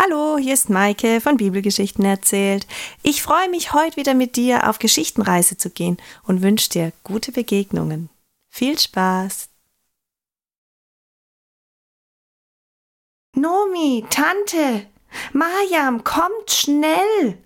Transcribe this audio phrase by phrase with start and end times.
[0.00, 2.68] Hallo, hier ist Maike von Bibelgeschichten erzählt.
[3.02, 7.32] Ich freue mich, heute wieder mit dir auf Geschichtenreise zu gehen und wünsche dir gute
[7.32, 8.08] Begegnungen.
[8.48, 9.48] Viel Spaß!
[13.34, 14.86] Nomi, Tante,
[15.32, 17.42] Mariam, kommt schnell!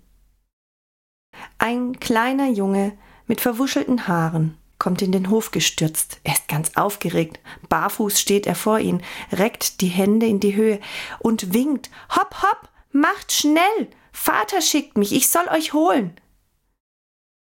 [1.57, 6.19] Ein kleiner Junge mit verwuschelten Haaren kommt in den Hof gestürzt.
[6.25, 7.39] Er ist ganz aufgeregt.
[7.69, 9.01] Barfuß steht er vor ihn,
[9.31, 10.81] reckt die Hände in die Höhe
[11.21, 11.89] und winkt.
[12.17, 13.89] Hopp, hopp, macht schnell!
[14.11, 16.21] Vater schickt mich, ich soll euch holen.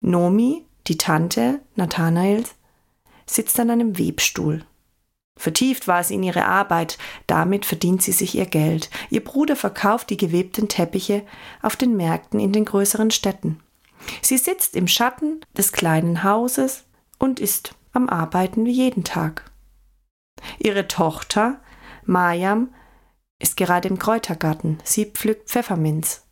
[0.02, 2.56] Nomi, die Tante Nathanaels,
[3.28, 4.66] sitzt an einem Webstuhl.
[5.38, 8.90] Vertieft war es in ihre Arbeit, damit verdient sie sich ihr Geld.
[9.12, 11.22] Ihr Bruder verkauft die gewebten Teppiche
[11.62, 13.60] auf den Märkten in den größeren Städten.
[14.24, 16.87] Sie sitzt im Schatten des kleinen Hauses
[17.18, 19.50] und ist am Arbeiten wie jeden Tag.
[20.60, 21.60] Ihre Tochter,
[22.06, 22.74] Mariam,
[23.40, 24.80] ist gerade im Kräutergarten.
[24.84, 26.24] Sie pflückt Pfefferminz.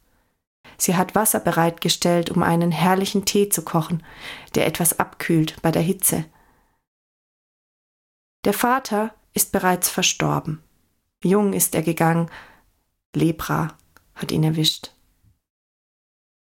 [0.78, 4.04] Sie hat Wasser bereitgestellt, um einen herrlichen Tee zu kochen,
[4.56, 6.26] der etwas abkühlt bei der Hitze.
[8.44, 10.62] Der Vater ist bereits verstorben.
[11.24, 12.30] Jung ist er gegangen.
[13.16, 13.70] Lepra
[14.16, 14.92] hat ihn erwischt.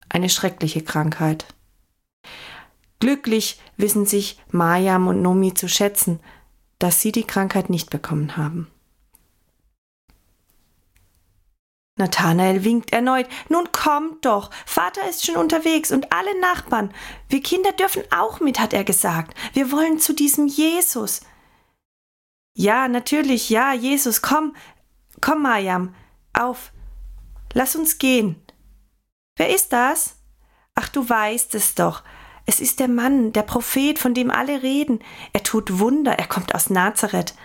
[0.09, 1.45] Eine schreckliche Krankheit.
[3.03, 6.21] Glücklich wissen sich Mariam und Nomi zu schätzen,
[6.79, 8.71] dass sie die Krankheit nicht bekommen haben.
[11.97, 13.27] Nathanael winkt erneut.
[13.49, 14.51] Nun kommt doch.
[14.65, 16.93] Vater ist schon unterwegs und alle Nachbarn.
[17.27, 19.37] Wir Kinder dürfen auch mit, hat er gesagt.
[19.51, 21.23] Wir wollen zu diesem Jesus.
[22.53, 24.55] Ja, natürlich, ja, Jesus, komm.
[25.19, 25.93] Komm, Mariam.
[26.31, 26.71] Auf.
[27.51, 28.41] Lass uns gehen.
[29.35, 30.15] Wer ist das?
[30.73, 32.01] Ach, du weißt es doch.
[32.45, 34.99] Es ist der Mann, der Prophet, von dem alle reden.
[35.31, 37.35] Er tut Wunder, er kommt aus Nazareth.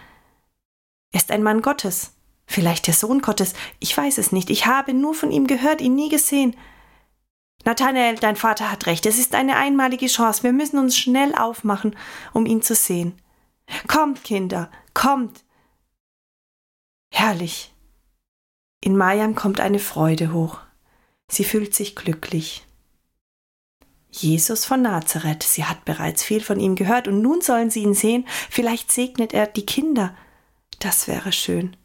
[1.12, 2.12] Er ist ein Mann Gottes,
[2.46, 5.94] vielleicht der Sohn Gottes, ich weiß es nicht, ich habe nur von ihm gehört, ihn
[5.94, 6.56] nie gesehen.
[7.64, 11.96] Nathanael, dein Vater hat recht, es ist eine einmalige Chance, wir müssen uns schnell aufmachen,
[12.32, 13.20] um ihn zu sehen.
[13.86, 15.44] Kommt, Kinder, kommt.
[17.12, 17.72] Herrlich.
[18.80, 20.60] In Mariam kommt eine Freude hoch.
[21.30, 22.67] Sie fühlt sich glücklich.
[24.22, 25.42] Jesus von Nazareth.
[25.42, 28.26] Sie hat bereits viel von ihm gehört und nun sollen sie ihn sehen.
[28.50, 30.14] Vielleicht segnet er die Kinder.
[30.80, 31.76] Das wäre schön.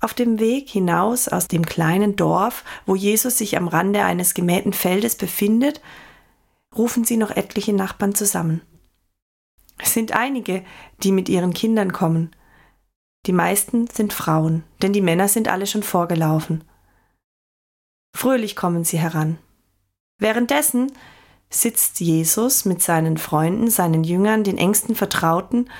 [0.00, 4.72] Auf dem Weg hinaus aus dem kleinen Dorf, wo Jesus sich am Rande eines gemähten
[4.72, 5.80] Feldes befindet,
[6.76, 8.60] rufen sie noch etliche Nachbarn zusammen.
[9.78, 10.64] Es sind einige,
[11.02, 12.34] die mit ihren Kindern kommen.
[13.26, 16.64] Die meisten sind Frauen, denn die Männer sind alle schon vorgelaufen.
[18.14, 19.38] Fröhlich kommen sie heran.
[20.18, 20.92] Währenddessen
[21.50, 25.70] sitzt Jesus mit seinen Freunden, seinen Jüngern, den engsten Vertrauten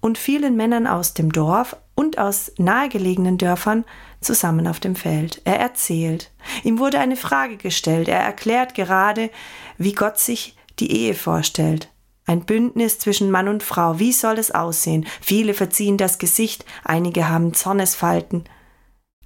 [0.00, 3.84] und vielen Männern aus dem Dorf und aus nahegelegenen Dörfern
[4.20, 5.42] zusammen auf dem Feld.
[5.44, 6.30] Er erzählt.
[6.64, 8.08] Ihm wurde eine Frage gestellt.
[8.08, 9.30] Er erklärt gerade,
[9.76, 11.90] wie Gott sich die Ehe vorstellt.
[12.26, 13.98] Ein Bündnis zwischen Mann und Frau.
[13.98, 15.06] Wie soll es aussehen?
[15.20, 18.44] Viele verziehen das Gesicht, einige haben Zornesfalten.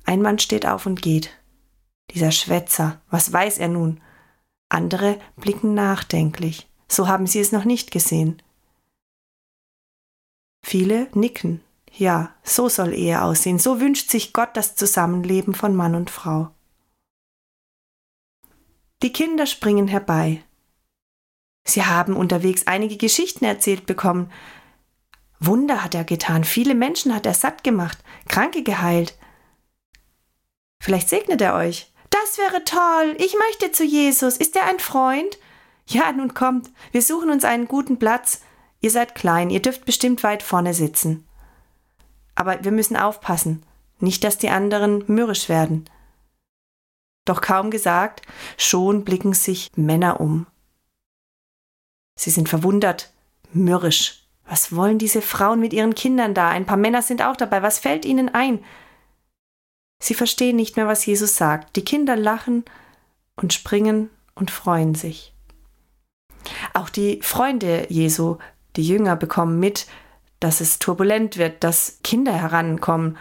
[0.05, 1.31] Ein Mann steht auf und geht.
[2.11, 4.01] Dieser Schwätzer, was weiß er nun?
[4.75, 6.69] Andere blicken nachdenklich.
[6.89, 8.43] So haben sie es noch nicht gesehen.
[10.63, 11.63] Viele nicken.
[11.93, 13.59] Ja, so soll Ehe aussehen.
[13.59, 16.51] So wünscht sich Gott das Zusammenleben von Mann und Frau.
[19.03, 20.43] Die Kinder springen herbei.
[21.65, 24.31] Sie haben unterwegs einige Geschichten erzählt bekommen.
[25.41, 27.99] Wunder hat er getan, viele Menschen hat er satt gemacht,
[28.29, 29.17] Kranke geheilt.
[30.81, 31.94] Vielleicht segnet er euch.
[32.15, 33.17] Das wäre toll.
[33.19, 34.37] Ich möchte zu Jesus.
[34.37, 35.37] Ist er ein Freund?
[35.89, 36.71] Ja, nun kommt.
[36.93, 38.41] Wir suchen uns einen guten Platz.
[38.81, 41.27] Ihr seid klein, ihr dürft bestimmt weit vorne sitzen.
[42.37, 43.65] Aber wir müssen aufpassen.
[43.99, 45.91] Nicht, dass die anderen mürrisch werden.
[47.25, 48.23] Doch kaum gesagt,
[48.59, 50.47] schon blicken sich Männer um.
[52.15, 53.13] Sie sind verwundert,
[53.53, 54.25] mürrisch.
[54.47, 56.49] Was wollen diese Frauen mit ihren Kindern da?
[56.51, 57.63] Ein paar Männer sind auch dabei.
[57.63, 58.63] Was fällt ihnen ein?
[60.05, 61.77] Sie verstehen nicht mehr, was Jesus sagt.
[61.77, 62.67] Die Kinder lachen
[63.37, 65.33] und springen und freuen sich.
[66.75, 68.37] Auch die Freunde Jesu,
[68.77, 69.87] die Jünger, bekommen mit,
[70.41, 73.17] dass es turbulent wird, dass Kinder herankommen.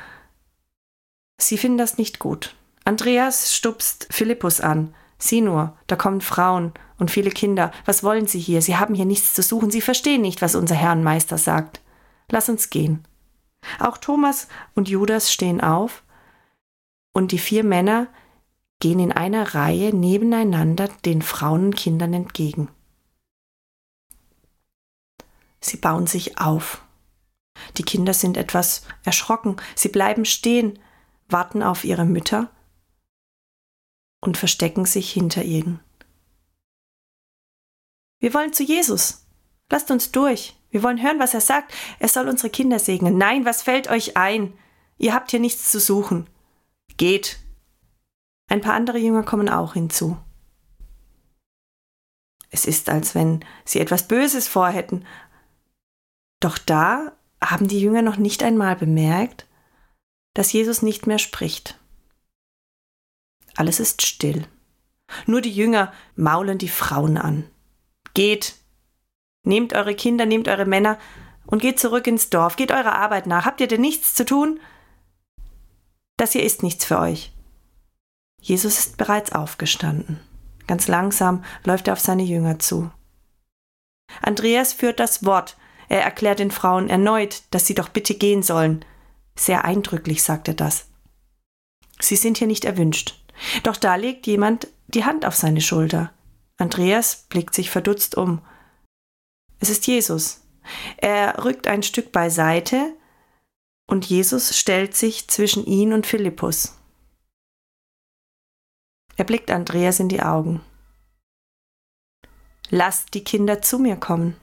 [1.39, 2.53] Sie finden das nicht gut.
[2.83, 4.93] Andreas stupst Philippus an.
[5.17, 7.71] Sieh nur, da kommen Frauen und viele Kinder.
[7.85, 8.61] Was wollen sie hier?
[8.61, 9.71] Sie haben hier nichts zu suchen.
[9.71, 11.79] Sie verstehen nicht, was unser Herr und Meister sagt.
[12.29, 13.05] Lass uns gehen.
[13.79, 16.03] Auch Thomas und Judas stehen auf
[17.13, 18.07] und die vier Männer
[18.79, 22.69] gehen in einer Reihe nebeneinander den Frauen und Kindern entgegen.
[25.61, 26.83] Sie bauen sich auf.
[27.77, 30.79] Die Kinder sind etwas erschrocken, sie bleiben stehen.
[31.29, 32.51] warten auf ihre Mütter
[34.19, 35.79] und verstecken sich hinter ihnen.
[38.19, 39.25] Wir wollen zu Jesus.
[39.69, 40.55] Lasst uns durch.
[40.69, 41.73] Wir wollen hören, was er sagt.
[41.99, 43.17] Er soll unsere Kinder segnen.
[43.17, 44.53] Nein, was fällt euch ein?
[44.97, 46.29] Ihr habt hier nichts zu suchen.
[46.97, 47.39] Geht.
[48.49, 50.17] Ein paar andere Jünger kommen auch hinzu.
[52.49, 55.05] Es ist, als wenn sie etwas Böses vorhätten.
[56.39, 59.47] Doch da haben die Jünger noch nicht einmal bemerkt,
[60.35, 61.79] dass Jesus nicht mehr spricht.
[63.55, 64.45] Alles ist still.
[65.25, 67.49] Nur die Jünger maulen die Frauen an.
[68.13, 68.55] Geht,
[69.43, 70.99] nehmt eure Kinder, nehmt eure Männer
[71.45, 73.45] und geht zurück ins Dorf, geht eurer Arbeit nach.
[73.45, 74.59] Habt ihr denn nichts zu tun?
[76.17, 77.31] Das hier ist nichts für euch.
[78.39, 80.19] Jesus ist bereits aufgestanden.
[80.67, 82.91] Ganz langsam läuft er auf seine Jünger zu.
[84.21, 85.57] Andreas führt das Wort.
[85.89, 88.85] Er erklärt den Frauen erneut, dass sie doch bitte gehen sollen.
[89.35, 90.87] Sehr eindrücklich sagt er das.
[91.99, 93.23] Sie sind hier nicht erwünscht.
[93.63, 96.11] Doch da legt jemand die Hand auf seine Schulter.
[96.57, 98.41] Andreas blickt sich verdutzt um.
[99.59, 100.41] Es ist Jesus.
[100.97, 102.93] Er rückt ein Stück beiseite
[103.87, 106.77] und Jesus stellt sich zwischen ihn und Philippus.
[109.15, 110.61] Er blickt Andreas in die Augen.
[112.69, 114.35] Lasst die Kinder zu mir kommen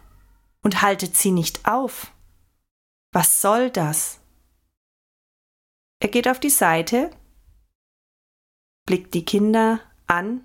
[0.63, 2.13] und haltet sie nicht auf.
[3.13, 4.21] Was soll das?
[6.01, 7.11] Er geht auf die Seite,
[8.87, 10.45] blickt die Kinder an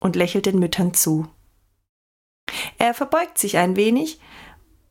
[0.00, 1.28] und lächelt den Müttern zu.
[2.78, 4.20] Er verbeugt sich ein wenig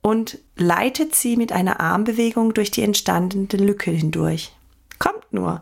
[0.02, 4.54] und leitet sie mit einer Armbewegung durch die entstandene Lücke hindurch.
[4.98, 5.62] Kommt nur,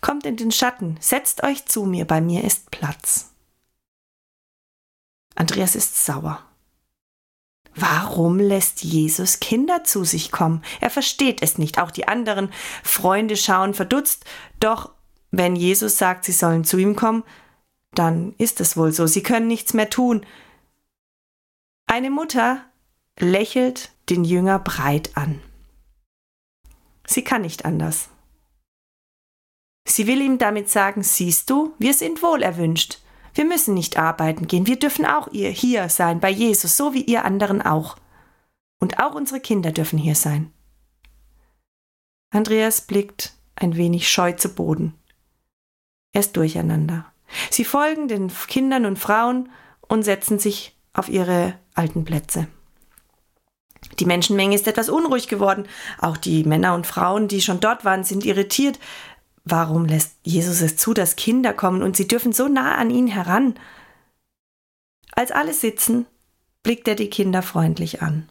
[0.00, 3.30] kommt in den Schatten, setzt euch zu mir, bei mir ist Platz.
[5.34, 6.42] Andreas ist sauer.
[7.74, 10.64] Warum lässt Jesus Kinder zu sich kommen?
[10.80, 11.78] Er versteht es nicht.
[11.78, 12.50] Auch die anderen
[12.82, 14.24] Freunde schauen verdutzt.
[14.58, 14.90] Doch
[15.30, 17.22] wenn Jesus sagt, sie sollen zu ihm kommen,
[17.94, 19.06] dann ist es wohl so.
[19.06, 20.26] Sie können nichts mehr tun.
[21.86, 22.64] Eine Mutter
[23.18, 25.40] lächelt den Jünger breit an.
[27.06, 28.10] Sie kann nicht anders.
[29.86, 33.00] Sie will ihm damit sagen, siehst du, wir sind wohl erwünscht.
[33.34, 37.24] Wir müssen nicht arbeiten gehen, wir dürfen auch hier sein, bei Jesus, so wie ihr
[37.24, 37.96] anderen auch.
[38.80, 40.52] Und auch unsere Kinder dürfen hier sein.
[42.30, 44.94] Andreas blickt ein wenig scheu zu Boden.
[46.12, 47.06] Er ist durcheinander.
[47.50, 49.50] Sie folgen den Kindern und Frauen
[49.80, 52.48] und setzen sich auf ihre alten Plätze.
[53.98, 55.66] Die Menschenmenge ist etwas unruhig geworden.
[55.98, 58.78] Auch die Männer und Frauen, die schon dort waren, sind irritiert.
[59.44, 63.06] Warum lässt Jesus es zu, dass Kinder kommen und sie dürfen so nah an ihn
[63.06, 63.58] heran?
[65.12, 66.06] Als alle sitzen,
[66.62, 68.28] blickt er die Kinder freundlich an.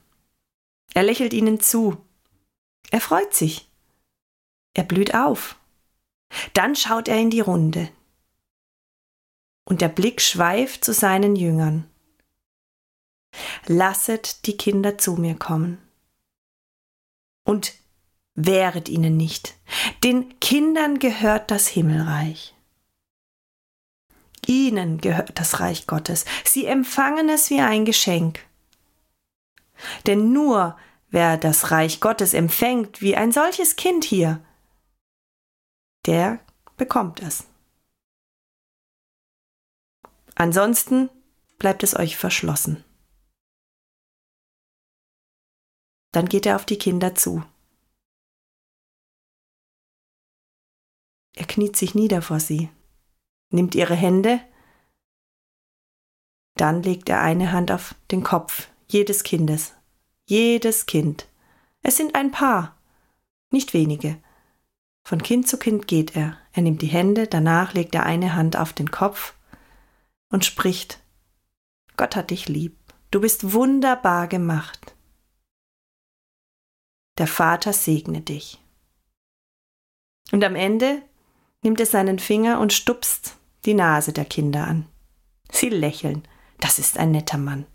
[0.93, 1.97] Er lächelt ihnen zu.
[2.91, 3.69] Er freut sich.
[4.73, 5.57] Er blüht auf.
[6.53, 7.89] Dann schaut er in die Runde.
[9.65, 11.89] Und der Blick schweift zu seinen Jüngern.
[13.67, 15.79] Lasset die Kinder zu mir kommen.
[17.43, 17.73] Und
[18.35, 19.55] wehret ihnen nicht.
[20.03, 22.53] Den Kindern gehört das Himmelreich.
[24.45, 26.25] Ihnen gehört das Reich Gottes.
[26.45, 28.45] Sie empfangen es wie ein Geschenk.
[30.05, 30.77] Denn nur
[31.09, 34.41] wer das Reich Gottes empfängt wie ein solches Kind hier,
[36.05, 36.39] der
[36.77, 37.45] bekommt es.
[40.35, 41.09] Ansonsten
[41.57, 42.83] bleibt es euch verschlossen.
[46.17, 47.43] Dann geht er auf die Kinder zu.
[51.35, 52.71] Er kniet sich nieder vor sie,
[53.51, 54.41] nimmt ihre Hände,
[56.55, 59.75] dann legt er eine Hand auf den Kopf jedes Kindes,
[60.25, 61.27] jedes Kind.
[61.83, 62.75] Es sind ein paar,
[63.51, 64.17] nicht wenige.
[65.03, 66.35] Von Kind zu Kind geht er.
[66.51, 69.35] Er nimmt die Hände, danach legt er eine Hand auf den Kopf
[70.29, 70.99] und spricht,
[71.95, 72.75] Gott hat dich lieb,
[73.11, 74.96] du bist wunderbar gemacht.
[77.17, 78.61] Der Vater segne dich.
[80.31, 81.01] Und am Ende
[81.63, 84.87] nimmt er seinen Finger und stupst die Nase der Kinder an.
[85.51, 86.27] Sie lächeln,
[86.59, 87.65] das ist ein netter Mann.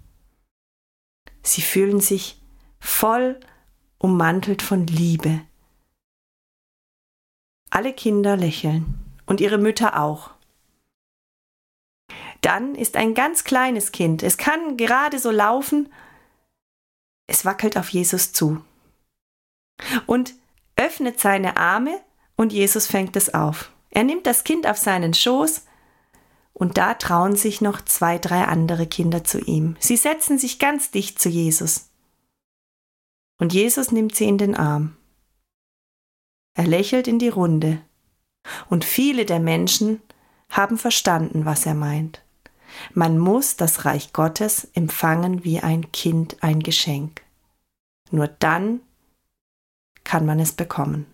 [1.42, 2.40] Sie fühlen sich
[2.78, 3.40] voll
[3.98, 5.42] ummantelt von Liebe.
[7.70, 8.94] Alle Kinder lächeln
[9.26, 10.30] und ihre Mütter auch.
[12.42, 15.92] Dann ist ein ganz kleines Kind, es kann gerade so laufen,
[17.28, 18.62] es wackelt auf Jesus zu
[20.06, 20.34] und
[20.76, 22.00] öffnet seine Arme
[22.36, 23.70] und Jesus fängt es auf.
[23.90, 25.66] Er nimmt das Kind auf seinen Schoß
[26.54, 29.76] und da trauen sich noch zwei, drei andere Kinder zu ihm.
[29.78, 31.90] Sie setzen sich ganz dicht zu Jesus.
[33.38, 34.96] Und Jesus nimmt sie in den Arm.
[36.54, 37.80] Er lächelt in die Runde
[38.68, 40.02] Und viele der Menschen
[40.50, 42.22] haben verstanden, was er meint.
[42.92, 47.22] Man muss das Reich Gottes empfangen wie ein Kind ein Geschenk.
[48.10, 48.80] Nur dann
[50.04, 51.06] kann man es bekommen.